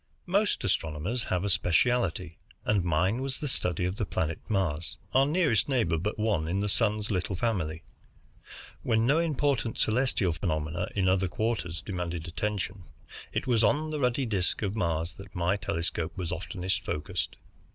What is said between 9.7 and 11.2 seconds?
celestial phenomena in